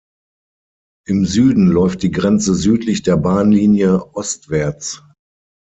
[1.07, 5.03] Im Süden läuft die Grenze südlich der Bahnlinie ostwärts.